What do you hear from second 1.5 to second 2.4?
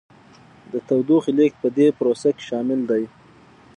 په دې پروسه